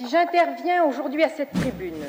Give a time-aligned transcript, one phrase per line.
[0.00, 2.06] Si j'interviens aujourd'hui à cette tribune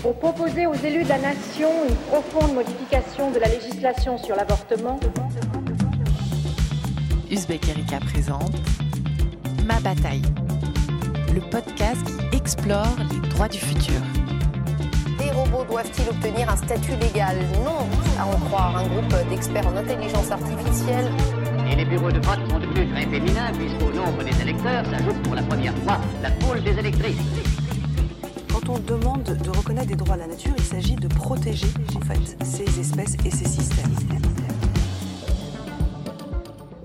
[0.00, 4.98] pour proposer aux élus de la nation une profonde modification de la législation sur l'avortement,
[7.30, 8.54] Uzbek Erika présente
[9.66, 10.22] Ma bataille,
[11.34, 14.00] le podcast qui explore les droits du futur.
[15.20, 17.36] Les robots doivent-ils obtenir un statut légal?
[17.62, 17.86] Non,
[18.18, 21.10] à en croire un groupe d'experts en intelligence artificielle.
[21.70, 25.34] Et les bureaux de vote sont devenus très féminins puisqu'au nombre des électeurs s'ajoute pour
[25.34, 27.16] la première fois la poule des électrices.
[28.52, 32.00] Quand on demande de reconnaître des droits à la nature, il s'agit de protéger en
[32.00, 33.94] fait ces espèces et ces systèmes.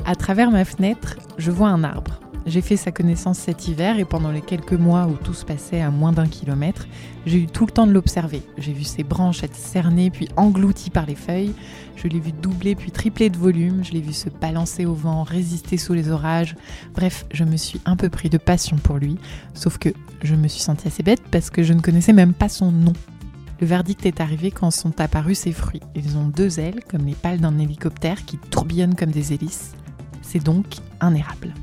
[0.06, 2.23] À travers ma fenêtre, je vois un arbre.
[2.46, 5.80] J'ai fait sa connaissance cet hiver et pendant les quelques mois où tout se passait
[5.80, 6.88] à moins d'un kilomètre,
[7.26, 8.42] j'ai eu tout le temps de l'observer.
[8.58, 11.54] J'ai vu ses branches être cernées puis englouties par les feuilles.
[11.96, 13.84] Je l'ai vu doubler puis tripler de volume.
[13.86, 16.56] Je l'ai vu se balancer au vent, résister sous les orages.
[16.94, 19.18] Bref, je me suis un peu pris de passion pour lui.
[19.54, 19.90] Sauf que
[20.22, 22.94] je me suis sentie assez bête parce que je ne connaissais même pas son nom.
[23.62, 25.80] Le verdict est arrivé quand sont apparus ses fruits.
[25.96, 29.72] Ils ont deux ailes, comme les pales d'un hélicoptère, qui tourbillonnent comme des hélices.
[30.22, 30.66] C'est donc
[31.00, 31.54] un érable.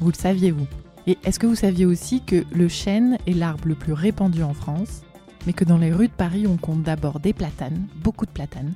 [0.00, 0.66] Vous le saviez-vous
[1.08, 4.54] Et est-ce que vous saviez aussi que le chêne est l'arbre le plus répandu en
[4.54, 5.02] France,
[5.44, 8.74] mais que dans les rues de Paris, on compte d'abord des platanes, beaucoup de platanes,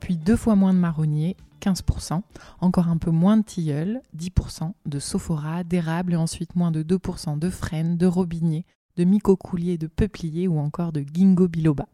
[0.00, 2.22] puis deux fois moins de marronniers, 15%,
[2.60, 7.38] encore un peu moins de tilleuls, 10%, de sophora, d'érable et ensuite moins de 2%
[7.38, 11.86] de frênes, de robiniers, de micocouliers, de peupliers ou encore de ginkgo biloba.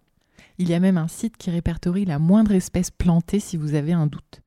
[0.56, 3.92] Il y a même un site qui répertorie la moindre espèce plantée si vous avez
[3.92, 4.40] un doute.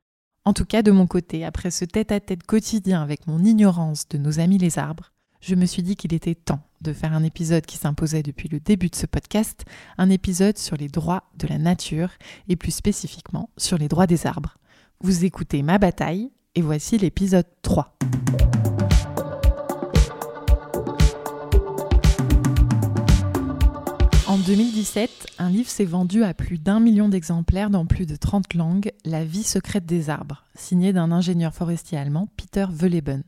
[0.46, 4.40] En tout cas, de mon côté, après ce tête-à-tête quotidien avec mon ignorance de nos
[4.40, 7.78] amis les arbres, je me suis dit qu'il était temps de faire un épisode qui
[7.78, 9.64] s'imposait depuis le début de ce podcast,
[9.98, 12.10] un épisode sur les droits de la nature
[12.50, 14.58] et plus spécifiquement sur les droits des arbres.
[15.00, 17.98] Vous écoutez ma bataille et voici l'épisode 3.
[24.46, 28.92] 2017, un livre s'est vendu à plus d'un million d'exemplaires dans plus de 30 langues,
[29.06, 33.24] La vie secrète des arbres, signé d'un ingénieur forestier allemand, Peter Welleben.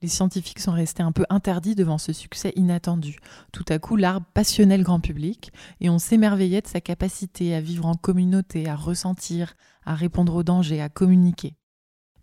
[0.00, 3.18] Les scientifiques sont restés un peu interdits devant ce succès inattendu.
[3.52, 7.60] Tout à coup, l'arbre passionnait le grand public et on s'émerveillait de sa capacité à
[7.60, 9.54] vivre en communauté, à ressentir,
[9.84, 11.56] à répondre aux dangers, à communiquer.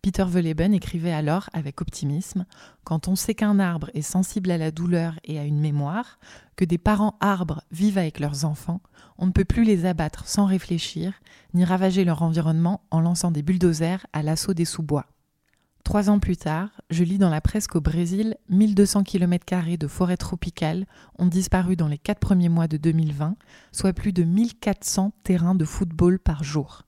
[0.03, 2.47] Peter Welleben écrivait alors avec optimisme
[2.83, 6.17] Quand on sait qu'un arbre est sensible à la douleur et à une mémoire,
[6.55, 8.81] que des parents arbres vivent avec leurs enfants,
[9.19, 11.13] on ne peut plus les abattre sans réfléchir,
[11.53, 15.05] ni ravager leur environnement en lançant des bulldozers à l'assaut des sous-bois.
[15.83, 20.17] Trois ans plus tard, je lis dans la presse qu'au Brésil, 1200 km de forêt
[20.17, 20.87] tropicale
[21.19, 23.35] ont disparu dans les quatre premiers mois de 2020,
[23.71, 26.85] soit plus de 1400 terrains de football par jour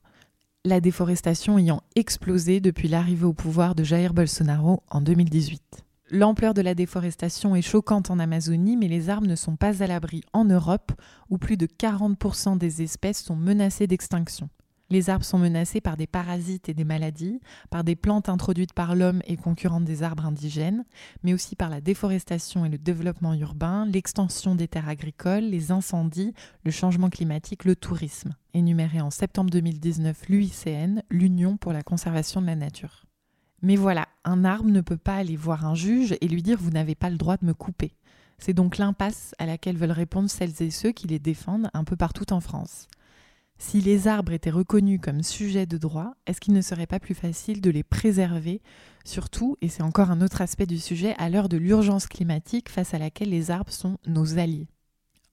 [0.66, 5.84] la déforestation ayant explosé depuis l'arrivée au pouvoir de Jair Bolsonaro en 2018.
[6.10, 9.86] L'ampleur de la déforestation est choquante en Amazonie, mais les arbres ne sont pas à
[9.86, 10.92] l'abri en Europe,
[11.28, 14.48] où plus de 40% des espèces sont menacées d'extinction.
[14.90, 17.40] Les arbres sont menacés par des parasites et des maladies,
[17.70, 20.84] par des plantes introduites par l'homme et concurrentes des arbres indigènes,
[21.22, 26.34] mais aussi par la déforestation et le développement urbain, l'extension des terres agricoles, les incendies,
[26.64, 28.34] le changement climatique, le tourisme.
[28.52, 33.04] Énuméré en septembre 2019 l'UICN, l'Union pour la conservation de la nature.
[33.62, 36.70] Mais voilà, un arbre ne peut pas aller voir un juge et lui dire vous
[36.70, 37.96] n'avez pas le droit de me couper.
[38.36, 41.96] C'est donc l'impasse à laquelle veulent répondre celles et ceux qui les défendent un peu
[41.96, 42.88] partout en France.
[43.58, 47.14] Si les arbres étaient reconnus comme sujets de droit, est-ce qu'il ne serait pas plus
[47.14, 48.60] facile de les préserver,
[49.04, 52.94] surtout, et c'est encore un autre aspect du sujet, à l'heure de l'urgence climatique face
[52.94, 54.68] à laquelle les arbres sont nos alliés?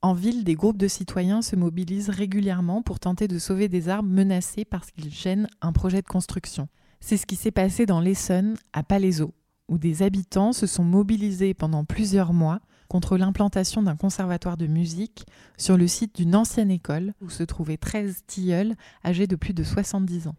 [0.03, 4.09] En ville, des groupes de citoyens se mobilisent régulièrement pour tenter de sauver des arbres
[4.09, 6.67] menacés parce qu'ils gênent un projet de construction.
[6.99, 9.33] C'est ce qui s'est passé dans l'Essonne, à Palaiseau,
[9.67, 12.61] où des habitants se sont mobilisés pendant plusieurs mois
[12.91, 15.25] contre l'implantation d'un conservatoire de musique
[15.55, 18.75] sur le site d'une ancienne école où se trouvaient 13 tilleuls
[19.05, 20.35] âgés de plus de 70 ans.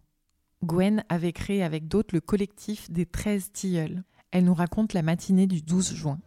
[0.62, 4.02] Gwen avait créé avec d'autres le collectif des 13 tilleuls.
[4.32, 6.18] Elle nous raconte la matinée du 12 juin.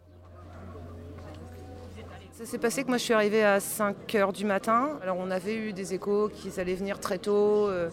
[2.32, 4.98] Ça s'est passé que moi je suis arrivée à 5 h du matin.
[5.04, 7.88] Alors on avait eu des échos qu'ils allaient venir très tôt, euh,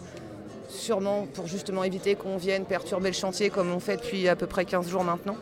[0.68, 4.48] sûrement pour justement éviter qu'on vienne perturber le chantier comme on fait depuis à peu
[4.48, 5.36] près 15 jours maintenant.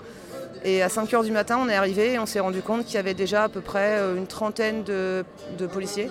[0.65, 2.95] Et à 5 h du matin, on est arrivé et on s'est rendu compte qu'il
[2.95, 5.25] y avait déjà à peu près euh, une trentaine de,
[5.73, 6.11] policiers.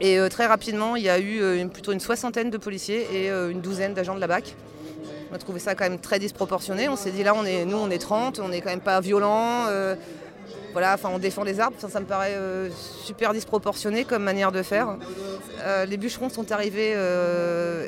[0.00, 3.30] Et euh, très rapidement, il y a eu euh, plutôt une soixantaine de policiers et
[3.30, 4.54] une douzaine d'agents de la BAC.
[5.30, 6.88] On a trouvé ça quand même très disproportionné.
[6.88, 9.00] On s'est dit là, on est, nous, on est 30, on n'est quand même pas
[9.00, 9.66] violent.
[10.72, 11.76] Voilà, enfin, on défend les arbres.
[11.78, 12.36] Ça, me paraît
[13.04, 14.96] super disproportionné comme manière de faire.
[15.86, 16.94] les bûcherons sont arrivés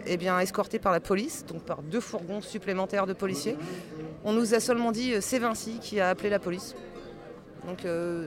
[0.07, 3.57] eh bien, escortés par la police, donc par deux fourgons supplémentaires de policiers.
[4.25, 6.75] On nous a seulement dit euh, c'est Vinci qui a appelé la police.
[7.67, 7.81] Donc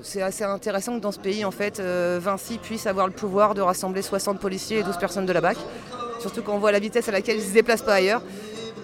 [0.03, 3.61] c'est assez intéressant que dans ce pays, en fait, Vinci puisse avoir le pouvoir de
[3.61, 5.57] rassembler 60 policiers et 12 personnes de la BAC.
[6.19, 8.21] Surtout quand on voit la vitesse à laquelle ils ne se déplacent pas ailleurs.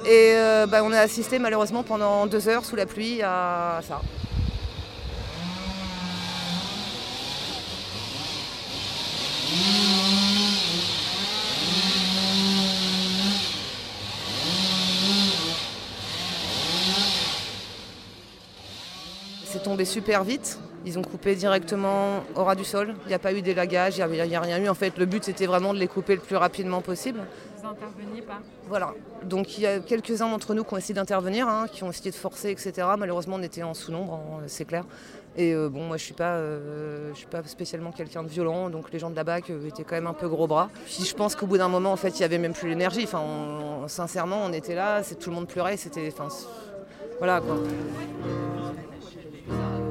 [0.08, 0.34] Et
[0.72, 4.02] bah, on a assisté malheureusement pendant deux heures sous la pluie à ça.
[19.70, 20.60] Tombé super vite.
[20.86, 22.96] Ils ont coupé directement au ras du sol.
[23.06, 24.68] Il n'y a pas eu d'élagage, il n'y a, rien eu.
[24.68, 27.20] En fait, le but c'était vraiment de les couper le plus rapidement possible.
[27.58, 28.94] Vous n'interveniez pas Voilà.
[29.24, 32.10] Donc il y a quelques-uns d'entre nous qui ont essayé d'intervenir, hein, qui ont essayé
[32.10, 32.88] de forcer, etc.
[32.98, 34.86] Malheureusement, on était en sous-nombre, hein, c'est clair.
[35.38, 38.72] Et euh, bon, moi je suis pas, euh, je suis pas spécialement quelqu'un de violent,
[38.72, 40.70] donc les gens de la BAC euh, étaient quand même un peu gros bras.
[40.86, 43.04] Puis je pense qu'au bout d'un moment, en fait, il y avait même plus l'énergie.
[43.04, 43.24] Enfin,
[43.88, 46.30] sincèrement, on était là, tout le monde pleurait, c'était, enfin,
[47.20, 47.58] voilà quoi.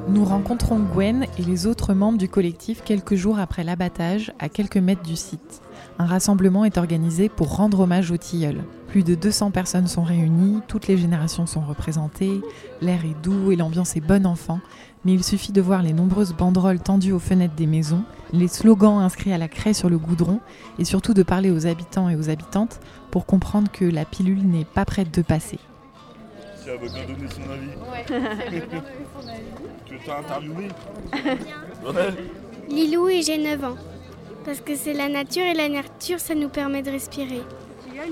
[0.09, 4.79] Nous rencontrons Gwen et les autres membres du collectif quelques jours après l'abattage, à quelques
[4.79, 5.61] mètres du site.
[5.99, 8.65] Un rassemblement est organisé pour rendre hommage aux tilleuls.
[8.89, 12.41] Plus de 200 personnes sont réunies, toutes les générations sont représentées,
[12.81, 14.61] l'air est doux et l'ambiance est bonne enfant,
[15.05, 18.03] mais il suffit de voir les nombreuses banderoles tendues aux fenêtres des maisons,
[18.33, 20.41] les slogans inscrits à la craie sur le goudron,
[20.79, 24.65] et surtout de parler aux habitants et aux habitantes pour comprendre que la pilule n'est
[24.65, 25.59] pas prête de passer.
[26.69, 27.69] Si elle veut bien donner son avis.
[27.91, 29.41] Ouais, si elle veut bien donner son avis.
[29.87, 30.69] Tu t'as interviewé
[31.15, 32.15] ouais.
[32.69, 33.77] Lilou et j'ai 9 ans.
[34.45, 37.41] Parce que c'est la nature et la nature, ça nous permet de respirer.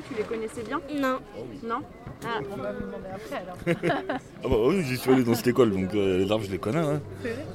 [0.08, 0.80] tu les connaissais bien?
[0.94, 1.18] Non.
[1.64, 1.82] Non?
[2.24, 4.08] Ah, on va vous demander après alors.
[4.42, 6.58] ah bah oui, j'y suis allé dans cette école, donc euh, les arbres je les
[6.58, 6.78] connais.
[6.78, 7.02] Hein.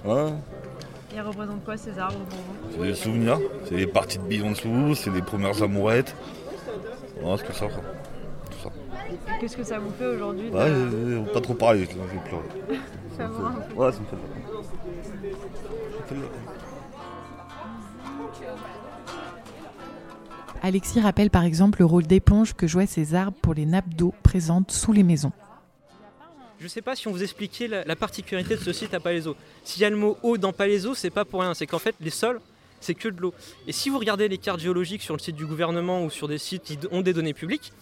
[0.06, 0.34] Ouais.
[1.16, 2.76] Ils représentent quoi ces arbres pour vous?
[2.78, 6.16] C'est des souvenirs, c'est les parties de billes en dessous, c'est les premières amourettes.
[7.24, 7.82] Ouais, c'est que ça, quoi.
[9.40, 10.56] Qu'est-ce que ça vous fait aujourd'hui de...
[10.56, 12.80] Ouais, pas trop parler, je vais pleurer.
[13.18, 14.64] ça, me Ouais, ça me fait peur.
[16.08, 16.28] Ça me fait
[20.64, 24.14] Alexis rappelle par exemple le rôle d'éponge que jouaient ces arbres pour les nappes d'eau
[24.22, 25.32] présentes sous les maisons.
[26.60, 29.36] Je ne sais pas si on vous expliquait la, particularité de ce site à Palaiso.
[29.64, 31.56] S'il y a le mot eau dans Palaiso, c'est pas pour rien.
[31.56, 32.40] C'est qu'en fait, les sols,
[32.80, 33.34] c'est que de l'eau.
[33.66, 36.38] Et si vous regardez les cartes géologiques sur le site du gouvernement ou sur des
[36.38, 37.74] sites qui ont des données publiques,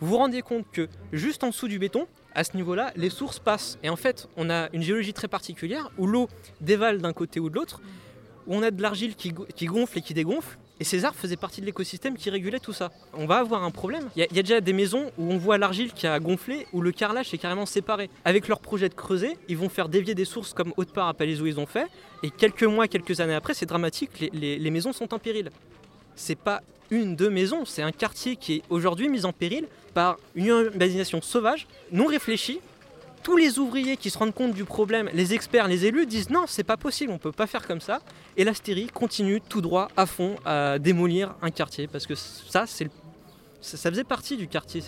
[0.00, 3.40] vous vous rendez compte que juste en dessous du béton, à ce niveau-là, les sources
[3.40, 3.78] passent.
[3.82, 6.28] Et en fait, on a une géologie très particulière où l'eau
[6.60, 7.80] dévale d'un côté ou de l'autre,
[8.46, 9.32] où on a de l'argile qui,
[9.66, 12.92] gonfle et qui dégonfle, et ces arbres faisaient partie de l'écosystème qui régulait tout ça.
[13.12, 14.08] On va avoir un problème.
[14.14, 16.92] Il y, a déjà des maisons où on voit l'argile qui a gonflé, où le
[16.92, 18.08] carrelage est carrément séparé.
[18.24, 21.46] Avec leur projet de creuser, ils vont faire dévier des sources comme Haute-Part à Palaiso
[21.46, 21.86] ils ont fait.
[22.22, 25.50] Et quelques mois, quelques années après, c'est dramatique, les, maisons sont en péril.
[26.14, 29.66] C'est pas une, deux maisons, c'est un quartier qui est aujourd'hui mis en péril
[29.98, 32.60] par une urbanisation sauvage, non réfléchie,
[33.24, 36.44] tous les ouvriers qui se rendent compte du problème, les experts, les élus disent non,
[36.46, 37.98] c'est pas possible, on peut pas faire comme ça.
[38.36, 42.88] Et l'astérie continue tout droit à fond à démolir un quartier parce que ça, c'est
[43.60, 44.84] ça faisait partie du quartier.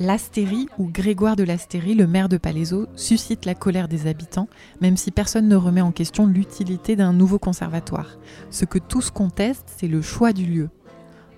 [0.00, 4.48] L'Astérie ou Grégoire de l'Astérie, le maire de Palaiso, suscite la colère des habitants,
[4.80, 8.18] même si personne ne remet en question l'utilité d'un nouveau conservatoire.
[8.50, 10.68] Ce que tous contestent, c'est le choix du lieu.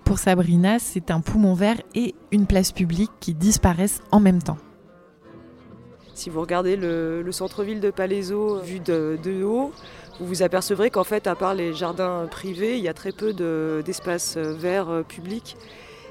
[0.05, 4.59] Pour Sabrina, c'est un poumon vert et une place publique qui disparaissent en même temps.
[6.15, 9.73] Si vous regardez le, centre-ville de Palaiso vu de, haut,
[10.21, 13.33] vous vous apercevrez qu'en fait, à part les jardins privés, il y a très peu
[13.83, 15.57] d'espaces verts euh, publics.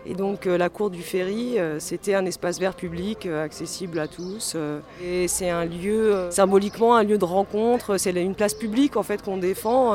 [0.06, 4.08] Et donc euh, la cour du ferry, euh, c'était un espace vert public accessible à
[4.08, 4.58] tous.
[5.02, 7.98] Et c'est un lieu, symboliquement, un lieu de rencontre.
[7.98, 9.94] C'est une place publique en fait qu'on défend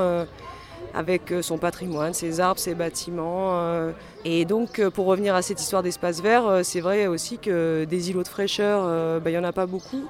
[0.95, 3.61] avec euh, son patrimoine, ses arbres, ses bâtiments.
[3.61, 3.93] Euh.
[4.25, 8.11] Et donc, euh, pour revenir à cette histoire d'espace vert, c'est vrai aussi que des
[8.11, 10.05] îlots de fraîcheur, bah, il n'y en a pas beaucoup.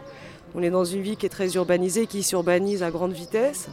[0.54, 3.68] On est dans une ville qui est très urbanisée, qui s'urbanise à grande vitesse.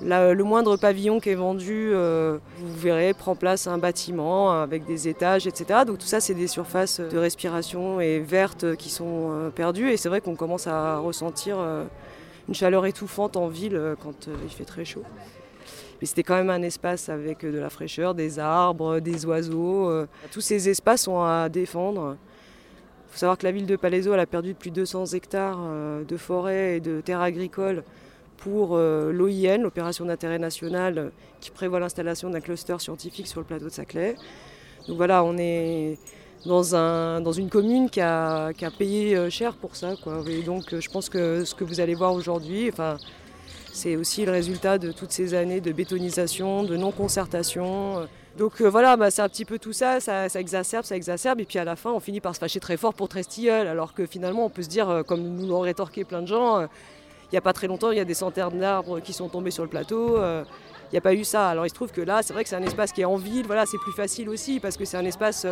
[0.00, 5.46] le moindre pavillon qui est vendu, vous verrez, prend place un bâtiment avec des étages,
[5.46, 5.80] etc.
[5.86, 9.90] Donc tout ça, c'est des surfaces de respiration et vertes qui sont perdues.
[9.90, 11.56] Et c'est vrai qu'on commence à ressentir
[12.48, 15.02] une chaleur étouffante en ville quand il fait très chaud.
[16.00, 19.88] Mais c'était quand même un espace avec de la fraîcheur, des arbres, des oiseaux.
[19.88, 20.06] Euh.
[20.32, 22.16] Tous ces espaces sont à défendre.
[23.08, 26.04] Il faut savoir que la ville de Palaiso a perdu plus de 200 hectares euh,
[26.04, 27.84] de forêt et de terres agricoles
[28.36, 33.66] pour euh, l'OIN, l'opération d'intérêt national, qui prévoit l'installation d'un cluster scientifique sur le plateau
[33.66, 34.16] de Saclay.
[34.88, 35.96] Donc voilà, on est
[36.44, 39.94] dans, un, dans une commune qui a, payé cher pour ça.
[40.26, 42.98] Et donc je pense que ce que vous allez voir aujourd'hui, enfin,
[43.74, 48.06] c'est aussi le résultat de toutes ces années de bétonisation, de non-concertation.
[48.38, 51.44] Donc euh, voilà, bah, c'est un petit peu tout ça, ça, exacerbe, ça exacerbe, et
[51.44, 54.06] puis à la fin, on finit par se fâcher très fort pour Trestilleul, alors que
[54.06, 56.68] finalement, on peut se dire, euh, comme nous l'ont rétorqué plein de gens, il euh,
[57.32, 59.64] n'y a pas très longtemps, il y a des centaines d'arbres qui sont tombés sur
[59.64, 60.18] le plateau.
[60.18, 61.48] Il n'y a pas eu ça.
[61.48, 63.16] Alors il se trouve que là, c'est vrai que c'est un espace qui est en
[63.16, 63.46] ville.
[63.46, 65.44] Voilà, c'est plus facile aussi parce que c'est un espace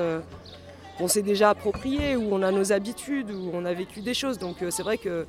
[0.98, 4.38] qu'on s'est déjà approprié, où on a nos habitudes, où on a vécu des choses.
[4.38, 5.26] Donc c'est vrai que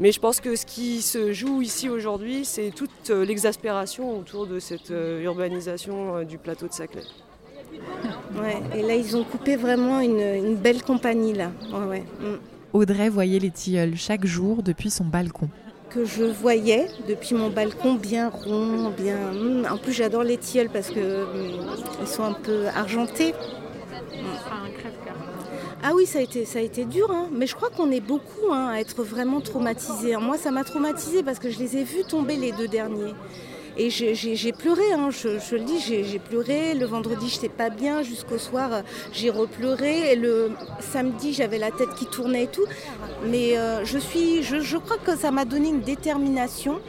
[0.00, 4.46] mais je pense que ce qui se joue ici aujourd'hui, c'est toute euh, l'exaspération autour
[4.46, 7.02] de cette euh, urbanisation euh, du plateau de Saclay.
[8.34, 11.48] Ouais, et là, ils ont coupé vraiment une, belle compagnie, là.
[11.70, 12.36] Mm.
[12.72, 15.48] Audrey voyait les tilleuls chaque jour depuis son balcon.
[15.90, 19.32] Que je voyais depuis mon balcon bien rond, bien.
[19.32, 19.66] Mm.
[19.70, 23.34] En plus, j'adore les tilleuls parce qu'ils mm, sont un peu argentés.
[25.84, 27.26] Ah oui, ça a été, dur, hein.
[27.32, 30.16] mais je crois qu'on est beaucoup hein, à être vraiment traumatisés.
[30.16, 33.14] Moi, ça m'a traumatisé parce que je les ai vus tomber les deux derniers.
[33.76, 36.74] Et j'ai pleuré, hein, je, le dis, j'ai pleuré.
[36.74, 38.02] Le vendredi, je n'étais pas bien.
[38.02, 40.12] Jusqu'au soir, j'ai repleuré.
[40.12, 42.66] Et le samedi, j'avais la tête qui tournait et tout.
[43.26, 46.80] Mais euh, je, suis, je crois que ça m'a donné une détermination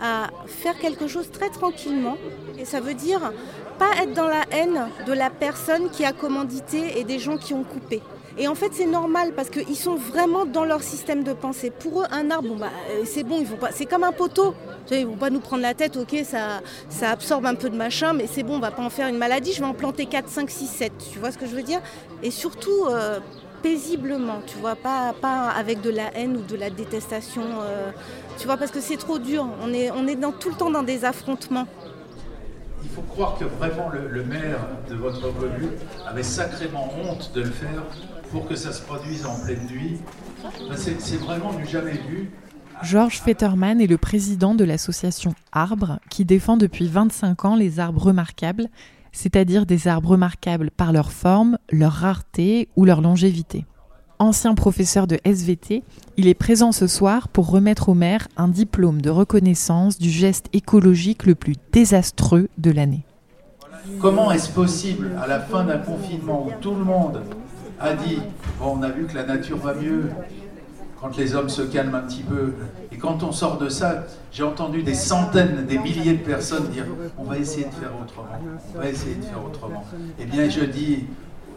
[0.00, 2.16] à faire quelque chose très tranquillement.
[2.58, 3.32] Et ça veut dire
[3.78, 7.52] pas être dans la haine de la personne qui a commandité et des gens qui
[7.52, 8.00] ont coupé.
[8.40, 11.68] Et en fait, c'est normal parce qu'ils sont vraiment dans leur système de pensée.
[11.70, 13.70] Pour eux, un arbre, bah, euh, c'est bon, ils vont pas.
[13.70, 14.54] C'est comme un poteau.
[14.90, 18.14] Ils vont pas nous prendre la tête, ok, ça, ça absorbe un peu de machin,
[18.14, 19.52] mais c'est bon, on va pas en faire une maladie.
[19.52, 20.92] Je vais en planter 4, 5, 6, 7.
[21.12, 21.80] Tu vois ce que je veux dire?
[22.22, 23.20] Et surtout, euh,
[23.62, 27.42] paisiblement, tu vois, pas, pas avec de la haine ou de la détestation.
[27.60, 27.90] Euh,
[28.38, 29.46] tu vois, parce que c'est trop dur.
[29.62, 31.66] On est, on est tout le temps dans des affrontements.
[32.82, 35.72] Il faut croire que vraiment le, le maire de votre commune
[36.06, 37.82] avait sacrément honte de le faire
[38.30, 39.98] pour que ça se produise en pleine nuit.
[40.76, 42.30] C'est vraiment du jamais vu.
[42.82, 48.02] Georges Fetterman est le président de l'association Arbres qui défend depuis 25 ans les arbres
[48.02, 48.68] remarquables,
[49.12, 53.66] c'est-à-dire des arbres remarquables par leur forme, leur rareté ou leur longévité.
[54.18, 55.82] Ancien professeur de SVT,
[56.16, 60.46] il est présent ce soir pour remettre au maire un diplôme de reconnaissance du geste
[60.52, 63.04] écologique le plus désastreux de l'année.
[63.98, 67.22] Comment est-ce possible, à la fin d'un confinement où tout le monde
[67.80, 68.18] a dit,
[68.58, 70.10] bon, on a vu que la nature va mieux
[71.00, 72.52] quand les hommes se calment un petit peu.
[72.92, 76.84] Et quand on sort de ça, j'ai entendu des centaines, des milliers de personnes dire,
[77.16, 78.38] on va essayer de faire autrement,
[78.74, 79.84] on va essayer de faire autrement.
[80.18, 81.06] Eh bien, je dis,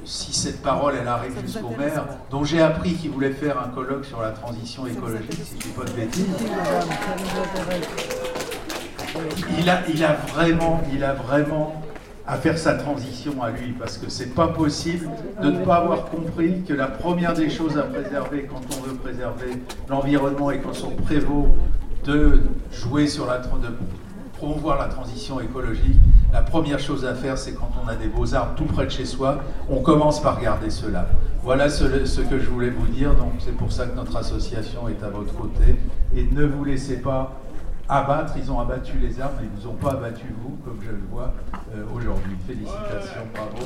[0.06, 4.06] si cette parole, elle arrive jusqu'au maire, dont j'ai appris qu'il voulait faire un colloque
[4.06, 6.26] sur la transition écologique, si je ne dis
[9.60, 9.70] il
[10.04, 11.83] a vraiment, il a vraiment
[12.26, 15.10] à faire sa transition à lui, parce que c'est pas possible
[15.42, 18.96] de ne pas avoir compris que la première des choses à préserver quand on veut
[18.96, 21.50] préserver l'environnement et quand on prévaut
[22.06, 23.48] de jouer sur la de
[24.38, 25.98] promouvoir la transition écologique,
[26.32, 28.92] la première chose à faire, c'est quand on a des beaux arbres tout près de
[28.92, 29.40] chez soi,
[29.70, 31.08] on commence par garder cela.
[31.44, 34.88] Voilà ce, ce que je voulais vous dire, donc c'est pour ça que notre association
[34.88, 35.76] est à votre côté.
[36.16, 37.43] Et ne vous laissez pas
[37.94, 40.80] abattre, ils ont abattu les arbres, mais ils ne vous ont pas abattu vous, comme
[40.84, 41.34] je le vois
[41.76, 42.36] euh, aujourd'hui.
[42.48, 43.58] Félicitations, bravo.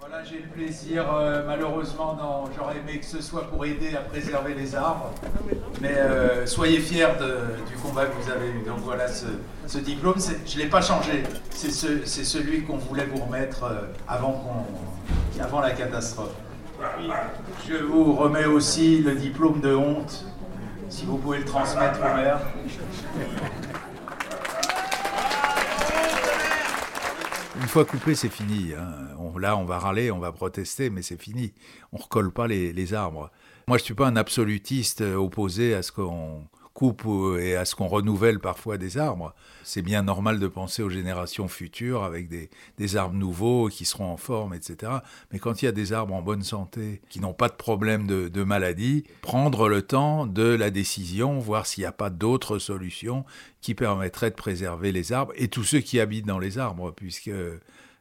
[0.00, 2.18] Voilà, j'ai le plaisir, euh, malheureusement,
[2.56, 5.12] j'aurais aimé que ce soit pour aider à préserver les arbres,
[5.80, 7.06] mais euh, soyez fiers
[7.68, 8.64] du combat que vous avez eu.
[8.66, 13.64] Donc voilà ce, diplôme, je ne l'ai pas changé, c'est celui qu'on voulait vous remettre
[14.08, 14.66] avant,
[15.40, 16.34] avant la catastrophe.
[17.68, 20.24] Je vous remets aussi le diplôme de honte,
[20.88, 22.40] si vous pouvez le transmettre au maire.
[27.60, 28.72] Une fois coupé, c'est fini.
[28.78, 29.38] Hein.
[29.38, 31.52] là, on va râler, on va protester, mais c'est fini.
[31.92, 33.30] On ne recolle pas les, les arbres.
[33.66, 36.46] Moi, je ne suis pas un absolutiste opposé à ce qu'on
[36.78, 37.08] coupe
[37.40, 39.34] et à ce qu'on renouvelle parfois des arbres.
[39.64, 44.16] C'est bien normal de penser aux générations futures avec des, arbres nouveaux qui seront en
[44.16, 44.92] forme, etc.
[45.32, 48.06] Mais quand il y a des arbres en bonne santé, qui n'ont pas de problème
[48.06, 53.24] de, maladie, prendre le temps de la décision, voir s'il n'y a pas d'autres solutions
[53.60, 57.32] qui permettraient de préserver les arbres et tous ceux qui habitent dans les arbres, puisque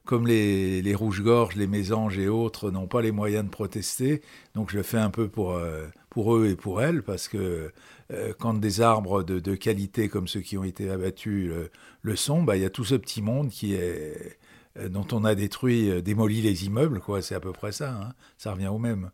[0.06, 4.22] comme les, les rouges-gorges, les mésanges et autres n'ont pas les moyens de protester,
[4.54, 7.72] donc je fais un peu pour, euh, pour eux et pour elles, parce que
[8.12, 11.70] euh, quand des arbres de, qualité comme ceux qui ont été abattus euh,
[12.02, 14.38] le sont, bah, il y a tout ce petit monde qui est,
[14.78, 17.22] euh, dont on a détruit, démoli les immeubles, quoi.
[17.22, 17.92] C'est à peu près ça.
[17.92, 18.14] Hein.
[18.38, 19.12] Ça revient au même.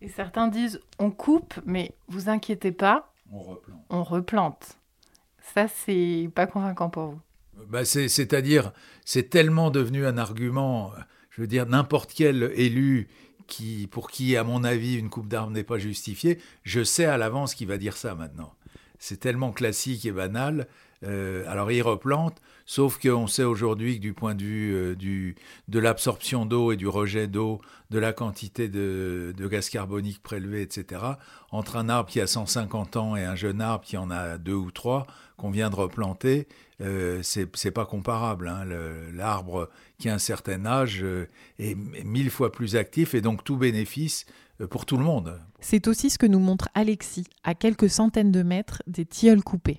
[0.00, 3.80] Et certains disent on coupe, mais vous inquiétez pas, on replante.
[3.90, 4.78] On replante.
[5.54, 7.20] Ça, c'est pas convaincant pour vous.
[7.68, 8.72] Bah C'est-à-dire,
[9.04, 10.92] c'est tellement devenu un argument.
[11.30, 13.08] Je veux dire, n'importe quel élu
[13.90, 17.54] pour qui, à mon avis, une coupe d'armes n'est pas justifiée, je sais à l'avance
[17.54, 18.54] qu'il va dire ça maintenant.
[18.98, 20.68] c'est tellement classique et banal.
[21.02, 25.34] Alors ils replantent, sauf qu'on sait aujourd'hui que du point de vue du,
[25.68, 31.02] de l'absorption d'eau et du rejet d'eau, de la quantité de, gaz carbonique prélevé, etc.,
[31.50, 34.54] entre un arbre qui a 150 ans et un jeune arbre qui en a deux
[34.54, 36.46] ou trois, qu'on vient de replanter,
[36.80, 38.48] euh, c'est pas comparable.
[38.48, 38.64] Hein.
[39.12, 41.26] L'arbre qui a un certain âge euh,
[41.58, 44.26] est mille fois plus actif et donc tout bénéfice
[44.60, 45.40] euh, pour tout le monde.
[45.60, 49.78] C'est aussi ce que nous montre Alexis, à quelques centaines de mètres des tilleuls coupés.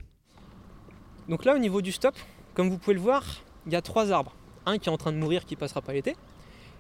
[1.30, 2.16] Donc là, au niveau du stop,
[2.54, 3.24] comme vous pouvez le voir,
[3.66, 4.34] il y a trois arbres.
[4.66, 6.16] Un qui est en train de mourir, qui passera pas l'été,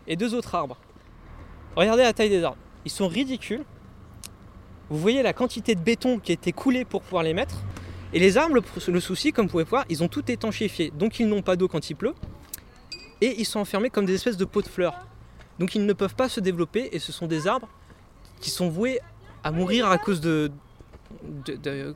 [0.08, 0.78] et deux autres arbres.
[1.76, 2.58] Regardez la taille des arbres.
[2.86, 3.64] Ils sont ridicules.
[4.90, 7.56] Vous voyez la quantité de béton qui a été coulé pour pouvoir les mettre.
[8.14, 10.92] Et les arbres, le, souci, comme vous pouvez voir, ils ont tout étanchéfié.
[10.94, 12.14] Donc ils n'ont pas d'eau quand il pleut.
[13.22, 15.08] Et ils sont enfermés comme des espèces de pots de fleurs.
[15.60, 16.90] Donc ils ne peuvent pas se développer.
[16.92, 17.70] Et ce sont des arbres
[18.42, 19.00] qui sont voués
[19.44, 20.52] à mourir à cause de.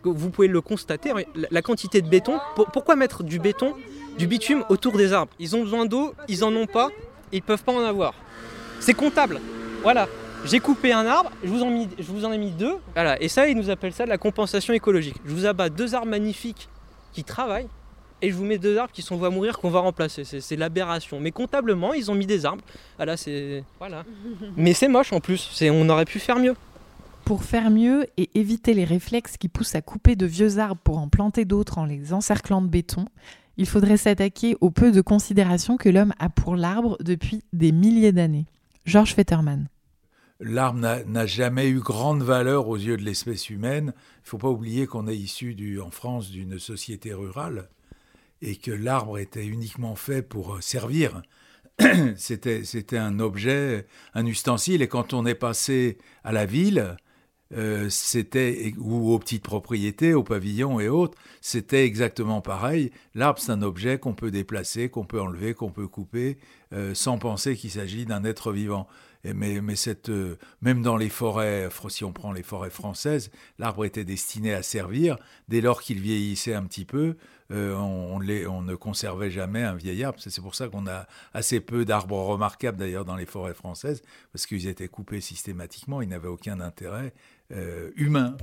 [0.03, 2.39] Vous pouvez le constater, la, quantité de béton.
[2.55, 3.74] pourquoi mettre du béton,
[4.17, 5.31] du bitume autour des arbres?
[5.39, 6.89] Ils ont besoin d'eau, ils en ont pas,
[7.31, 8.13] ils peuvent pas en avoir.
[8.79, 9.39] C'est comptable.
[9.84, 10.07] Voilà.
[10.45, 12.75] J'ai coupé un arbre, je vous, en mis, je vous en ai mis deux.
[12.93, 13.19] Voilà.
[13.22, 15.15] Et ça, ils nous appellent ça de la compensation écologique.
[15.25, 16.69] Je vous abats deux arbres magnifiques
[17.13, 17.67] qui travaillent
[18.22, 20.24] et je vous mets deux arbres qui sont voués à mourir qu'on va remplacer.
[20.24, 21.19] C'est l'aberration.
[21.19, 22.63] Mais comptablement, ils ont mis des arbres.
[22.98, 23.63] Voilà, c'est.
[23.79, 24.03] Voilà.
[24.55, 25.62] Mais c'est moche en plus.
[25.63, 26.55] On aurait pu faire mieux.
[27.25, 31.00] Pour faire mieux et éviter les réflexes qui poussent à couper de vieux arbres pour
[31.00, 33.05] en planter d'autres en les encerclant de béton,
[33.58, 38.12] il faudrait s'attaquer au peu de considération que l'homme a pour l'arbre depuis des milliers
[38.12, 38.46] d'années.
[38.86, 39.67] Georges Fetterman
[40.39, 43.94] l'arbre n'a jamais eu grande valeur aux yeux de l'espèce humaine.
[43.96, 47.70] Il ne faut pas oublier qu'on est issu en France d'une société rurale
[48.41, 51.22] et que l'arbre était uniquement fait pour servir.
[52.17, 54.82] C'était un objet, un ustensile.
[54.82, 56.98] Et quand on est passé à la ville,
[57.54, 62.92] euh, c'était ou aux petites propriétés, aux pavillons et autres, c'était exactement pareil.
[63.14, 66.38] L'arbre, c'est un objet qu'on peut déplacer, qu'on peut enlever, qu'on peut couper,
[66.74, 68.88] euh, sans penser qu'il s'agit d'un être vivant
[69.34, 69.60] mais,
[70.10, 74.62] euh, même dans les forêts, si on prend les forêts françaises, l'arbre était destiné à
[74.62, 75.18] servir.
[75.48, 77.18] Dès lors qu'il vieillissait un petit peu,
[77.50, 80.20] on, on, ne conservait jamais un vieil arbre.
[80.20, 84.46] C'est pour ça qu'on a assez peu d'arbres remarquables d'ailleurs dans les forêts françaises, parce
[84.46, 87.14] qu'ils étaient coupés systématiquement, ils n'avaient aucun intérêt
[87.53, 88.36] euh, humain.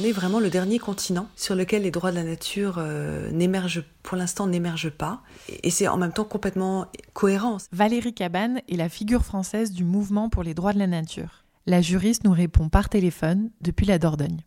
[0.00, 3.84] on est vraiment le dernier continent sur lequel les droits de la nature euh, n'émergent,
[4.02, 5.20] pour l'instant n'émergent pas.
[5.62, 7.58] Et c'est en même temps complètement cohérent.
[7.72, 11.44] Valérie Cabane est la figure française du mouvement pour les droits de la nature.
[11.66, 14.40] La juriste nous répond par téléphone depuis la Dordogne.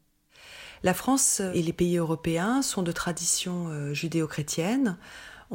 [0.81, 4.97] La France et les pays européens sont de tradition euh, judéo-chrétienne.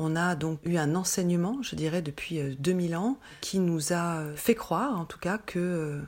[0.01, 4.23] On a donc eu un enseignement, je dirais, depuis 2000 euh, ans, qui nous a
[4.37, 6.01] fait croire, en tout cas, que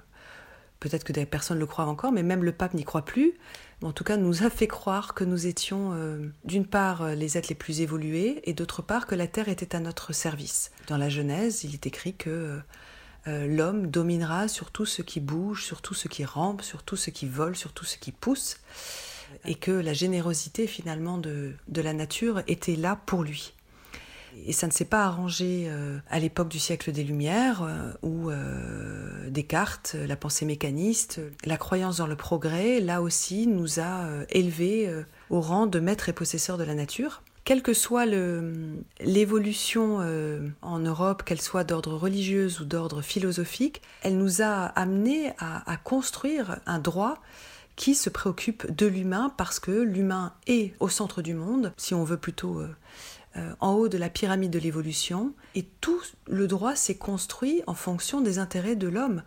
[0.80, 3.34] peut-être que des personnes le croient encore, mais même le pape n'y croit plus,
[3.82, 7.38] en tout cas nous a fait croire que nous étions euh, d'une part euh, les
[7.38, 10.70] êtres les plus évolués et d'autre part que la Terre était à notre service.
[10.88, 12.60] Dans la Genèse, il est écrit que
[13.26, 16.96] euh, l'homme dominera sur tout ce qui bouge, sur tout ce qui rampe, sur tout
[16.96, 18.58] ce qui vole, sur tout ce qui pousse,
[19.44, 23.52] et que la générosité finalement de la nature était là pour lui.
[24.46, 28.30] Et ça ne s'est pas arrangé euh, à l'époque du siècle des Lumières, euh, où
[28.30, 34.92] euh, Descartes, la pensée mécaniste, la croyance dans le progrès, là aussi, nous a élevés
[35.28, 37.22] au rang de maîtres et possesseurs de la nature.
[37.44, 38.06] Quelle que soit
[39.00, 40.00] l'évolution
[40.62, 46.58] en Europe, qu'elle soit d'ordre religieux ou d'ordre philosophique, elle nous a amenés à construire
[46.66, 47.18] un droit
[47.76, 52.04] qui se préoccupe de l'humain parce que l'humain est au centre du monde, si on
[52.04, 52.62] veut plutôt
[53.36, 57.74] euh, en haut de la pyramide de l'évolution, et tout le droit s'est construit en
[57.74, 59.22] fonction des intérêts de l'homme.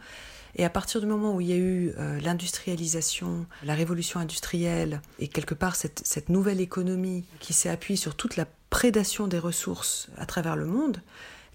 [0.56, 5.02] Et à partir du moment où il y a eu euh, l'industrialisation, la révolution industrielle,
[5.20, 10.10] et quelque part cette, nouvelle économie qui s'est appuyée sur toute la prédation des ressources
[10.18, 11.02] à travers le monde,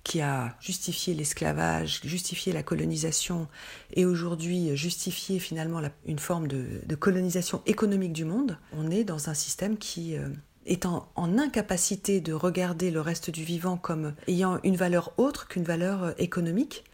[0.02, 3.46] qui a justifié l'esclavage, justifié la colonisation,
[3.92, 9.34] et aujourd'hui justifié finalement une forme de, colonisation économique du monde, on est dans un
[9.34, 10.28] système qui euh,
[10.68, 15.64] étant en incapacité de regarder le reste du vivant comme ayant une valeur autre qu'une
[15.64, 16.84] valeur euh, économique.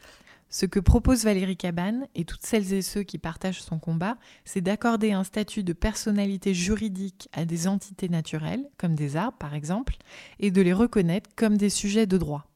[0.48, 4.60] Ce que propose Valérie Cabane et toutes celles et ceux qui partagent son combat, c'est
[4.60, 9.96] d'accorder un statut de personnalité juridique à des entités naturelles, comme des arbres par exemple,
[10.38, 12.46] et de les reconnaître comme des sujets de droit.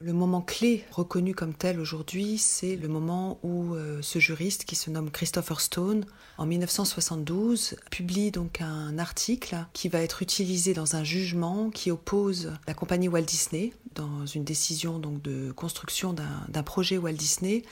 [0.00, 4.76] Le moment clé reconnu comme tel aujourd'hui, c'est le moment où euh, ce juriste qui
[4.76, 6.06] se nomme Christopher Stone,
[6.36, 12.52] en 1972, publie donc un article qui va être utilisé dans un jugement qui oppose
[12.68, 17.64] la compagnie Walt Disney dans une décision donc de construction d'un projet Walt Disney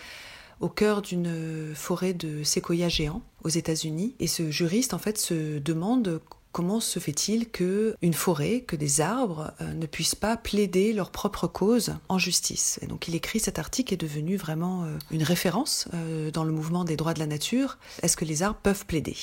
[0.58, 4.16] au cœur d'une forêt de séquoias géants aux États-Unis.
[4.18, 6.20] Et ce juriste, en fait, se demande
[6.56, 11.10] comment se fait-il que une forêt, que des arbres euh, ne puissent pas plaider leur
[11.10, 12.78] propre cause en justice?
[12.80, 16.52] Et donc il écrit cet article est devenu vraiment euh, une référence euh, dans le
[16.52, 17.76] mouvement des droits de la nature.
[18.00, 19.18] Est-ce que les arbres peuvent plaider?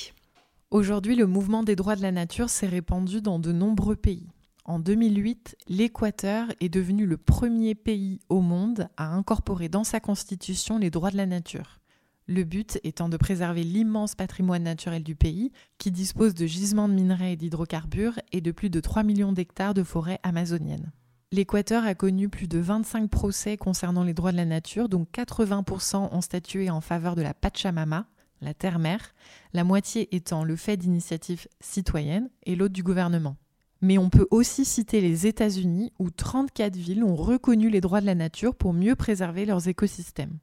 [0.70, 4.28] Aujourd'hui, le mouvement des droits de la nature s'est répandu dans de nombreux pays.
[4.64, 10.78] En 2008, l'Équateur est devenu le premier pays au monde à incorporer dans sa constitution
[10.78, 11.80] les droits de la nature.
[12.26, 16.94] Le but étant de préserver l'immense patrimoine naturel du pays, qui dispose de gisements de
[16.94, 20.90] minerais et d'hydrocarbures et de plus de 3 millions d'hectares de forêts amazoniennes.
[21.32, 26.14] L'Équateur a connu plus de 25 procès concernant les droits de la nature, dont 80%
[26.14, 28.06] ont statué en faveur de la Pachamama,
[28.40, 29.14] la terre-mère,
[29.52, 33.36] la moitié étant le fait d'initiative citoyenne et l'autre du gouvernement.
[33.82, 38.06] Mais on peut aussi citer les États-Unis où 34 villes ont reconnu les droits de
[38.06, 40.38] la nature pour mieux préserver leurs écosystèmes.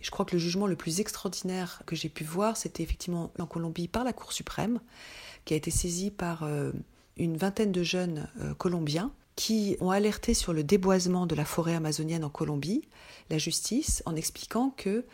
[0.00, 3.46] Je crois que le jugement le plus extraordinaire que j'ai pu voir, c'était effectivement en
[3.46, 4.80] Colombie par la Cour suprême,
[5.44, 6.72] qui a été saisie par euh,
[7.16, 11.74] une vingtaine de jeunes euh, colombiens qui ont alerté sur le déboisement de la forêt
[11.74, 12.82] amazonienne en Colombie,
[13.30, 15.04] la justice, en expliquant que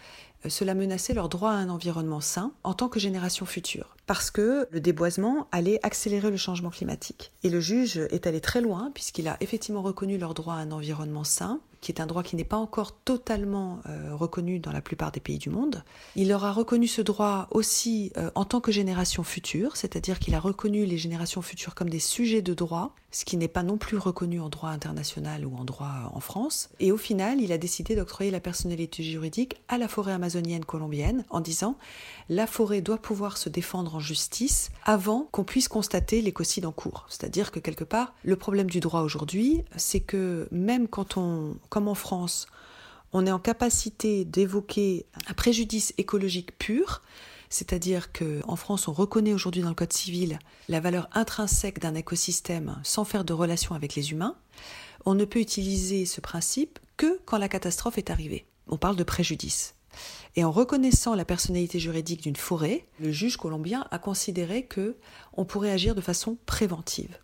[0.45, 4.33] euh, cela menaçait leur droit à un environnement sain en tant que génération future, parce
[4.33, 7.31] que le déboisement allait accélérer le changement climatique.
[7.45, 10.73] Et le juge est allé très loin, puisqu'il a effectivement reconnu leur droit à un
[10.73, 14.81] environnement sain, qui est un droit qui n'est pas encore totalement euh, reconnu dans la
[14.81, 15.83] plupart des pays du monde.
[16.15, 20.35] Il leur a reconnu ce droit aussi euh, en tant que génération future, c'est-à-dire qu'il
[20.35, 23.77] a reconnu les générations futures comme des sujets de droit, ce qui n'est pas non
[23.77, 26.69] plus reconnu en droit international ou en droit en France.
[26.79, 31.25] Et au final, il a décidé d'octroyer la personnalité juridique à la forêt amazonienne colombienne
[31.31, 31.77] en disant
[32.29, 37.07] la forêt doit pouvoir se défendre en justice avant qu'on puisse constater l'écocide en cours.
[37.09, 41.89] C'est-à-dire que quelque part, le problème du droit aujourd'hui, c'est que même quand on, comme
[41.89, 42.47] en France,
[43.13, 47.03] on est en capacité d'évoquer un préjudice écologique pur,
[47.49, 52.81] c'est-à-dire qu'en France, on reconnaît aujourd'hui dans le Code civil la valeur intrinsèque d'un écosystème
[52.85, 54.37] sans faire de relation avec les humains,
[55.05, 58.47] on ne peut utiliser ce principe que quand la catastrophe est arrivée.
[58.69, 59.75] On parle de préjudice.
[60.37, 64.97] Et en reconnaissant la personnalité juridique d'une forêt, le juge colombien a considéré que
[65.35, 67.19] on pourrait agir de façon préventive.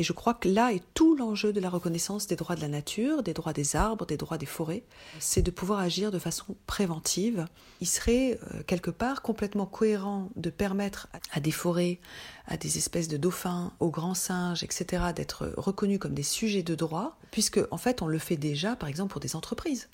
[0.00, 2.68] Et je crois que là est tout l'enjeu de la reconnaissance des droits de la
[2.68, 4.82] nature, des droits des arbres, des droits des forêts,
[5.18, 7.44] c'est de pouvoir agir de façon préventive.
[7.82, 12.00] Il serait euh, quelque part complètement cohérent de permettre à des forêts,
[12.46, 16.74] à des espèces de dauphins, aux grands singes, etc., d'être reconnus comme des sujets de
[16.74, 19.90] droit, puisque en fait on le fait déjà, par exemple, pour des entreprises.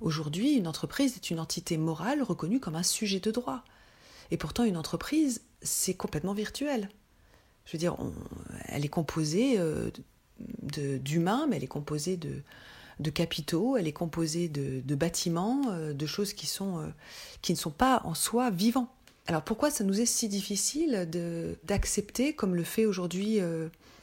[0.00, 3.64] Aujourd'hui, une entreprise est une entité morale reconnue comme un sujet de droit.
[4.30, 6.88] Et pourtant, une entreprise, c'est complètement virtuel.
[7.64, 7.96] Je veux dire,
[8.66, 9.90] elle est composée euh,
[10.38, 12.42] d'humains, mais elle est composée de,
[13.00, 16.86] de capitaux, elle est composée de, de bâtiments, euh, de choses qui, sont, euh,
[17.42, 18.92] qui ne sont pas en soi vivants.
[19.26, 21.08] Alors pourquoi ça nous est si difficile
[21.64, 23.40] d'accepter, comme le fait aujourd'hui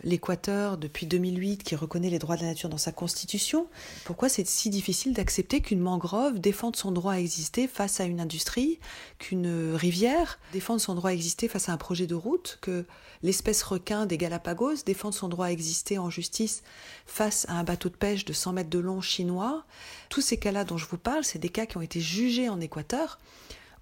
[0.03, 3.67] l'Équateur depuis 2008 qui reconnaît les droits de la nature dans sa constitution,
[4.05, 8.19] pourquoi c'est si difficile d'accepter qu'une mangrove défende son droit à exister face à une
[8.19, 8.79] industrie,
[9.19, 12.85] qu'une rivière défende son droit à exister face à un projet de route, que
[13.21, 16.63] l'espèce requin des Galapagos défende son droit à exister en justice
[17.05, 19.65] face à un bateau de pêche de 100 mètres de long chinois?
[20.09, 22.59] Tous ces cas-là dont je vous parle, c'est des cas qui ont été jugés en
[22.59, 23.19] Équateur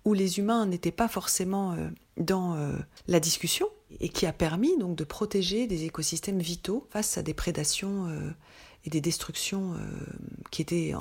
[0.06, 2.74] où les humains n'étaient pas forcément euh, dans euh,
[3.08, 3.68] la discussion
[4.00, 8.32] et qui a permis donc de protéger des écosystèmes vitaux face à des prédations euh,
[8.86, 9.76] et des destructions
[10.50, 10.94] qui étaient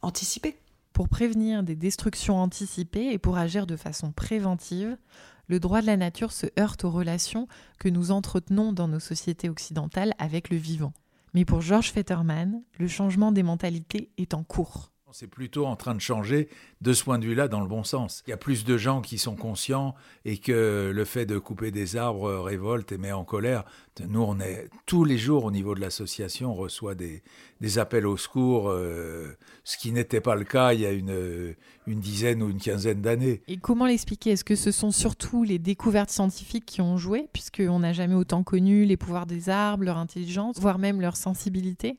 [0.00, 0.56] anticipées.
[0.92, 4.96] Pour prévenir des destructions anticipées et pour agir de façon préventive,
[5.48, 9.48] le droit de la nature se heurte aux relations que nous entretenons dans nos sociétés
[9.48, 10.92] occidentales avec le vivant.
[11.34, 14.91] Mais pour George Fetterman, le changement des mentalités est en cours.
[15.14, 16.48] C'est plutôt en train de changer
[16.80, 18.22] de ce point de vue-là dans le bon sens.
[18.26, 19.94] Il y a plus de gens qui sont conscients
[20.24, 23.64] et que le fait de couper des arbres révolte et met en colère.
[24.08, 27.22] Nous, on est tous les jours au niveau de l'association, on reçoit des,
[27.78, 31.54] appels au secours, euh, ce qui n'était pas le cas il y a une,
[31.86, 33.42] une dizaine ou une quinzaine d'années.
[33.48, 34.30] Et comment l'expliquer?
[34.30, 38.42] Est-ce que ce sont surtout les découvertes scientifiques qui ont joué, puisqu'on n'a jamais autant
[38.42, 41.98] connu les pouvoirs des arbres, leur intelligence, voire même leur sensibilité?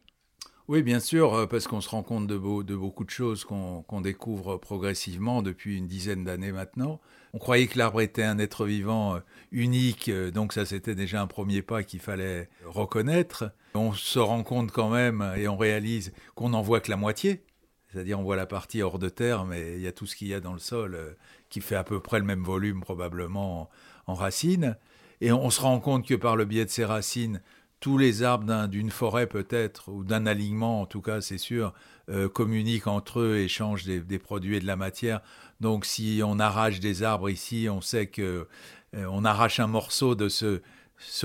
[0.70, 4.56] Oui, bien sûr, euh, parce qu'on se rend compte de, beaucoup de choses qu'on découvre
[4.58, 7.02] progressivement depuis une dizaine d'années maintenant.
[7.34, 9.20] On croyait que l'arbre était un être vivant euh,
[9.52, 13.52] unique, euh, donc ça c'était déjà un premier pas qu'il fallait reconnaître.
[13.74, 17.44] On se rend compte quand même et on réalise qu'on n'en voit que la moitié,
[17.92, 20.30] c'est-à-dire on voit la partie hors de terre, mais il y a tout ce qu'il
[20.30, 21.18] y a dans le sol
[21.50, 23.64] qui fait à peu près le même volume probablement
[24.08, 24.78] en, en racines.
[25.20, 27.42] Et on se rend compte que par le biais de ces racines,
[27.84, 31.74] tous les arbres d'une forêt peut-être, ou d'un alignement en tout cas, c'est sûr,
[32.10, 35.20] euh, communiquent entre eux, échangent des, produits et de la matière.
[35.60, 38.48] Donc si on arrache des arbres ici, on sait que
[38.96, 40.62] euh, on arrache un morceau de ce,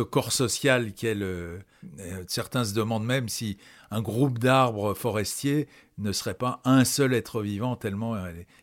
[0.03, 1.61] corps social qu'est le...
[2.01, 3.57] Euh, certains se demandent même si
[3.93, 5.69] un groupe d'arbres forestiers
[5.99, 8.17] ne serait pas un seul être vivant, tellement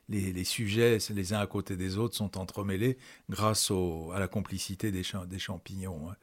[0.10, 2.98] les, sujets les uns à côté des autres sont entremêlés
[3.30, 3.72] grâce
[4.14, 6.10] à la complicité des, des champignons.
[6.10, 6.16] Hein.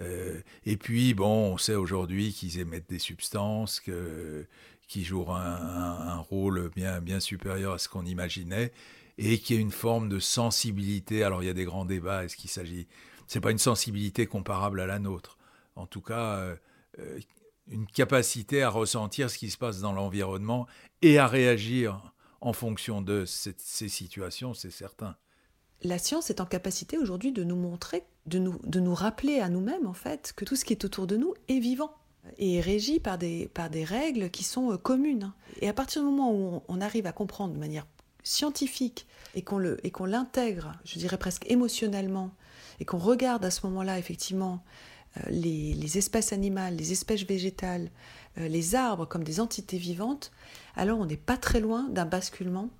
[0.00, 4.46] Euh, et puis, bon, on sait aujourd'hui qu'ils émettent des substances que,
[4.88, 8.72] qui jouent un, rôle bien, bien supérieur à ce qu'on imaginait,
[9.18, 11.22] et qui est une forme de sensibilité.
[11.22, 12.24] Alors, il y a des grands débats.
[12.24, 12.86] Est-ce qu'il s'agit.
[13.26, 15.38] C'est pas une sensibilité comparable à la nôtre.
[15.76, 16.56] En tout cas, euh,
[16.98, 17.18] euh,
[17.68, 20.66] une capacité à ressentir ce qui se passe dans l'environnement
[21.00, 25.16] et à réagir en fonction de ces situations, c'est certain
[25.82, 29.48] la science est en capacité aujourd'hui de nous montrer, de nous, de nous rappeler à
[29.48, 31.92] nous-mêmes en fait que tout ce qui est autour de nous est vivant
[32.38, 35.32] et est régi par des, par des règles qui sont euh, communes.
[35.60, 37.86] Et à partir du moment où on, arrive à comprendre de manière
[38.22, 42.30] scientifique et qu'on l'intègre, je dirais presque émotionnellement,
[42.78, 44.62] et qu'on regarde à ce moment-là effectivement
[45.16, 47.90] euh, les, espèces animales, les espèces végétales,
[48.38, 50.30] euh, les arbres comme des entités vivantes,
[50.76, 52.70] alors on n'est pas très loin d'un basculement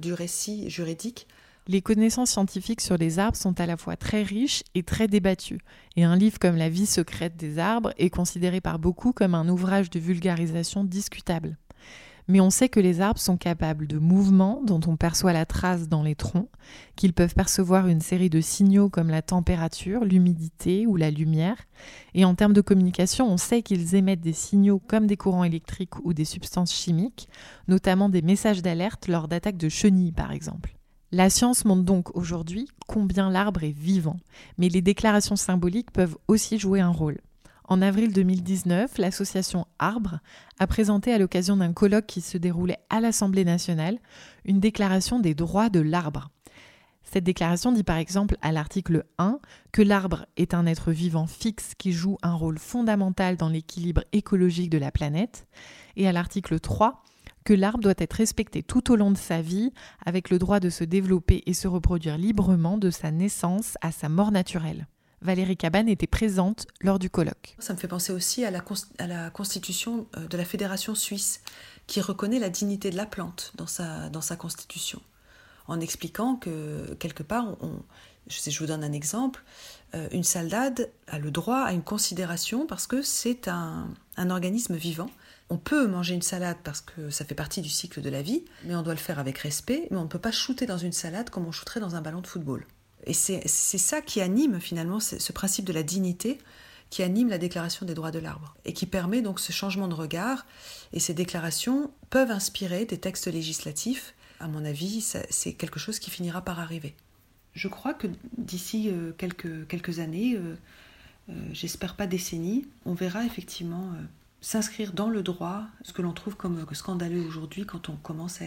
[0.00, 1.26] du récit juridique
[1.68, 5.60] les connaissances scientifiques sur les arbres sont à la fois très riches et très débattues,
[5.96, 9.48] et un livre comme La vie secrète des arbres est considéré par beaucoup comme un
[9.48, 11.56] ouvrage de vulgarisation discutable.
[12.28, 15.88] Mais on sait que les arbres sont capables de mouvements dont on perçoit la trace
[15.88, 16.48] dans les troncs,
[16.94, 21.56] qu'ils peuvent percevoir une série de signaux comme la température, l'humidité ou la lumière,
[22.14, 26.04] et en termes de communication, on sait qu'ils émettent des signaux comme des courants électriques
[26.04, 27.28] ou des substances chimiques,
[27.66, 30.76] notamment des messages d'alerte lors d'attaques de chenilles par exemple.
[31.14, 34.16] La science montre donc aujourd'hui combien l'arbre est vivant,
[34.56, 37.18] mais les déclarations symboliques peuvent aussi jouer un rôle.
[37.64, 40.20] En avril 2019, l'association Arbre
[40.58, 43.98] a présenté à l'occasion d'un colloque qui se déroulait à l'Assemblée nationale
[44.46, 46.30] une déclaration des droits de l'arbre.
[47.02, 49.38] Cette déclaration dit par exemple à l'article 1
[49.70, 54.70] que l'arbre est un être vivant fixe qui joue un rôle fondamental dans l'équilibre écologique
[54.70, 55.46] de la planète,
[55.96, 57.02] et à l'article 3
[57.44, 59.72] que l'arbre doit être respecté tout au long de sa vie,
[60.04, 64.08] avec le droit de se développer et se reproduire librement de sa naissance à sa
[64.08, 64.86] mort naturelle.
[65.20, 67.54] Valérie Cabane était présente lors du colloque.
[67.60, 71.40] Ça me fait penser aussi à la, constitution euh, de la Fédération suisse,
[71.86, 75.00] qui reconnaît la dignité de la plante dans sa, dans sa constitution,
[75.68, 77.56] en expliquant que quelque part,
[78.26, 79.42] je, je vous donne un exemple,
[79.94, 85.10] euh, une salade a le droit à une considération parce que c'est un organisme vivant
[85.50, 88.44] on peut manger une salade parce que ça fait partie du cycle de la vie,
[88.64, 90.92] mais on doit le faire avec respect, mais on ne peut pas shooter dans une
[90.92, 92.66] salade comme on shooterait dans un ballon de football.
[93.04, 96.38] Et c'est ça qui anime finalement ce principe de la dignité
[96.92, 99.94] qui anime la déclaration des droits de l'arbre et qui permet donc ce changement de
[99.94, 100.44] regard.
[100.92, 104.14] Et ces déclarations peuvent inspirer des textes législatifs.
[104.40, 105.00] À mon avis,
[105.30, 106.94] c'est quelque chose qui finira par arriver.
[107.54, 110.54] Je crois que d'ici euh, quelques, quelques années, euh,
[111.30, 113.92] euh, j'espère pas décennies, on verra effectivement
[114.42, 118.40] s'inscrire dans le droit, ce que l'on trouve comme scandaleux aujourd'hui quand on commence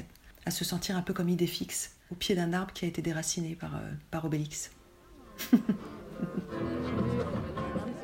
[0.45, 3.01] à, se sentir un peu comme idée fixe, au pied d'un arbre qui a été
[3.01, 4.69] déraciné par, euh, par Obélix.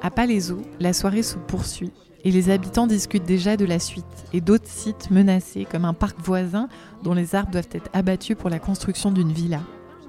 [0.01, 1.91] à Palaiso, la soirée se poursuit
[2.23, 6.17] et les habitants discutent déjà de la suite et d'autres sites menacés comme un parc
[6.19, 6.67] voisin
[7.03, 9.61] dont les arbres doivent être abattus pour la construction d'une villa.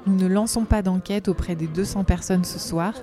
[0.06, 2.94] Nous ne lançons pas d'enquête auprès des 200 personnes ce soir,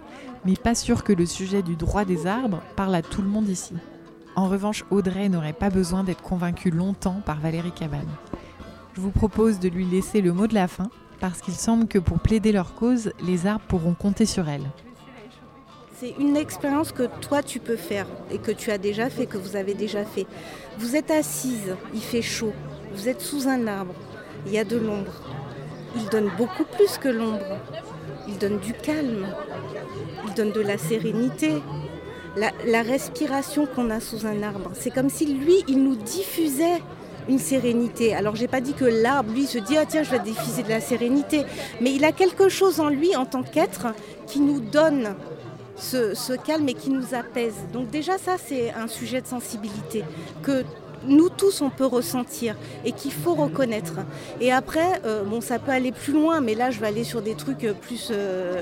[0.45, 3.47] mais pas sûr que le sujet du droit des arbres parle à tout le monde
[3.47, 3.73] ici.
[4.35, 8.07] En revanche, Audrey n'aurait pas besoin d'être convaincue longtemps par Valérie Cabane.
[8.93, 10.89] Je vous propose de lui laisser le mot de la fin,
[11.19, 14.69] parce qu'il semble que pour plaider leur cause, les arbres pourront compter sur elle.
[15.99, 19.37] C'est une expérience que toi tu peux faire et que tu as déjà fait, que
[19.37, 20.25] vous avez déjà fait.
[20.77, 22.53] Vous êtes assise, il fait chaud,
[22.93, 23.93] vous êtes sous un arbre,
[24.45, 25.11] il y a de l'ombre.
[25.95, 27.57] Il donne beaucoup plus que l'ombre.
[28.27, 29.25] Il donne du calme,
[30.27, 31.61] il donne de la sérénité,
[32.35, 34.71] la, respiration qu'on a sous un arbre.
[34.73, 36.81] C'est comme si lui, il nous diffusait
[37.27, 38.15] une sérénité.
[38.15, 40.69] Alors j'ai pas dit que l'arbre, lui, se dit ah tiens je vais diffuser de
[40.69, 41.43] la sérénité,
[41.81, 43.87] mais il a quelque chose en lui en tant qu'être
[44.25, 45.15] qui nous donne
[45.77, 47.55] ce, calme et qui nous apaise.
[47.71, 50.03] Donc déjà ça c'est un sujet de sensibilité
[50.41, 50.63] que
[51.05, 53.93] nous tous on peut ressentir et qu'il faut reconnaître.
[54.41, 57.21] Et après, euh, bon ça peut aller plus loin, mais là je vais aller sur
[57.21, 58.61] des trucs plus euh,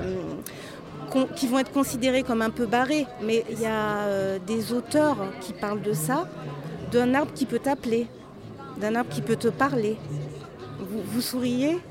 [1.36, 3.06] qui vont être considérés comme un peu barrés.
[3.22, 6.28] Mais il y a euh, des auteurs qui parlent de ça,
[6.92, 8.08] d'un arbre qui peut t'appeler,
[8.80, 9.98] d'un arbre qui peut te parler.
[10.80, 11.80] Vous, vous souriez?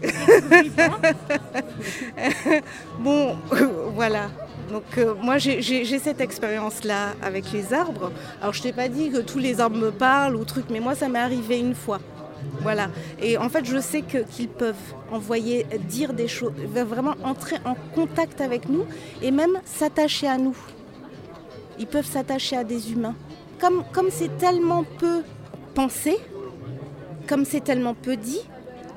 [3.00, 3.36] Bon,
[3.94, 4.30] voilà.
[4.70, 8.10] Donc euh, moi j'ai cette expérience-là avec les arbres.
[8.40, 10.94] Alors je t'ai pas dit que tous les arbres me parlent ou truc, mais moi
[10.94, 12.00] ça m'est arrivé une fois.
[12.60, 12.88] Voilà.
[13.20, 14.74] Et en fait je sais qu'ils peuvent
[15.10, 18.84] envoyer, dire des choses, vraiment entrer en contact avec nous
[19.22, 20.56] et même s'attacher à nous.
[21.78, 23.14] Ils peuvent s'attacher à des humains.
[23.58, 25.22] Comme c'est tellement peu
[25.74, 26.16] pensé,
[27.26, 28.40] comme c'est tellement peu dit,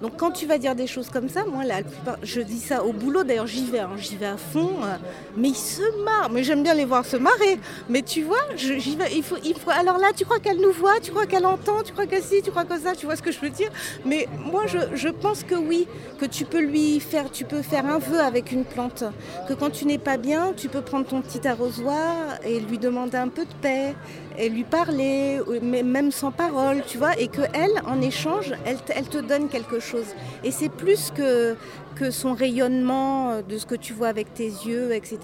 [0.02, 2.84] donc quand tu vas dire des choses comme ça, moi, la plupart, je dis ça
[2.84, 4.96] au boulot, d'ailleurs j'y vais, hein, j'y vais à fond, euh,
[5.36, 7.60] mais ils se marrent, mais j'aime bien les voir se marrer.
[7.90, 9.38] Mais tu vois, j'y vais, il faut,
[9.72, 12.42] alors là, tu crois qu'elle nous voit, tu crois qu'elle entend, tu crois que si,
[12.42, 13.70] tu crois que ça, tu vois ce que je veux dire?
[14.06, 15.88] Mais moi, je, je, pense que oui,
[16.20, 19.04] que tu peux lui faire, tu peux faire un vœu avec une plante,
[19.48, 23.18] que quand tu n'es pas bien, tu peux prendre ton petit arrosoir et lui demander
[23.18, 23.96] un peu de paix,
[24.40, 29.18] et lui parler, même sans parole, tu vois, et que elle, en échange, elle, te
[29.18, 30.08] donne quelque chose.
[30.46, 31.58] Et c'est plus que,
[31.96, 35.20] que son rayonnement, euh, de ce que tu vois avec tes yeux, etc.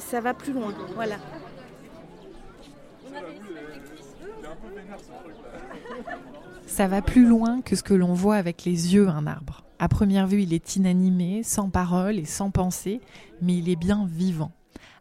[0.00, 1.16] Ça va plus loin, voilà.
[6.66, 9.64] Ça va plus loin que ce que l'on voit avec les yeux un arbre.
[9.78, 13.00] À première vue, il est inanimé, sans parole et sans pensée,
[13.40, 14.52] mais il est bien vivant.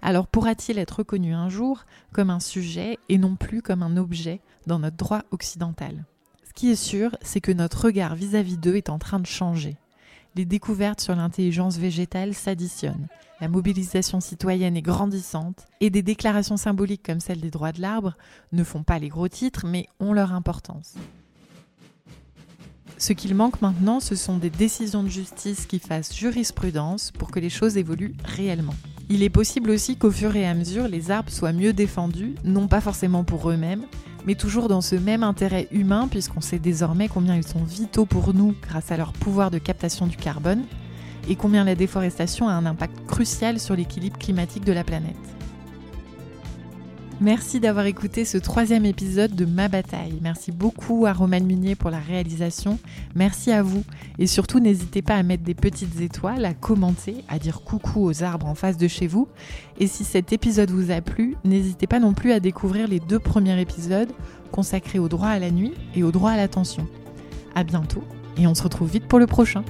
[0.01, 4.41] Alors pourra-t-il être reconnu un jour comme un sujet et non plus comme un objet
[4.65, 6.05] dans notre droit occidental?
[6.47, 9.77] Ce qui est sûr, c'est que notre regard vis-à-vis d'eux est en train de changer.
[10.35, 13.07] Les découvertes sur l'intelligence végétale s'additionnent.
[13.41, 18.15] La mobilisation citoyenne est grandissante et des déclarations symboliques comme celle des droits de l'arbre
[18.51, 20.95] ne font pas les gros titres mais ont leur importance.
[22.99, 27.39] Ce qu'il manque maintenant, ce sont des décisions de justice qui fassent jurisprudence pour que
[27.39, 28.73] les choses évoluent réellement.
[29.09, 32.67] Il est possible aussi qu'au fur et à mesure, les arbres soient mieux défendus, non
[32.67, 33.83] pas forcément pour eux-mêmes,
[34.25, 38.33] mais toujours dans ce même intérêt humain, puisqu'on sait désormais combien ils sont vitaux pour
[38.33, 40.63] nous grâce à leur pouvoir de captation du carbone,
[41.29, 45.36] et combien la déforestation a un impact crucial sur l'équilibre climatique de la planète.
[47.19, 50.19] Merci d'avoir écouté ce troisième épisode de Ma Bataille.
[50.21, 52.77] Merci beaucoup à Romane Munier pour la réalisation.
[53.15, 53.83] Merci à vous.
[54.19, 58.23] Et surtout, n'hésitez pas à mettre des petites étoiles, à commenter, à dire coucou aux
[58.23, 59.27] arbres en face de chez vous.
[59.79, 63.19] Et si cet épisode vous a plu, n'hésitez pas non plus à découvrir les deux
[63.19, 64.11] premiers épisodes
[64.51, 66.87] consacrés au droit à la nuit et au droit à l'attention.
[67.55, 68.03] À bientôt
[68.37, 69.63] et on se retrouve vite pour le prochain.